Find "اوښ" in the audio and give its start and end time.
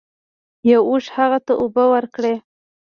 0.89-1.05